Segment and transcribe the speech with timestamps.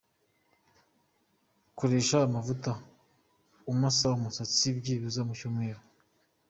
[1.79, 2.71] Koresha amavuta
[3.71, 5.81] umasa umusatsi byibuza mu cyumweru.